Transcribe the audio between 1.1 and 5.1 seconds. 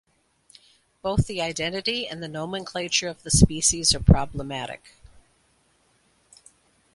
the identity and the nomenclature of the species are problematic.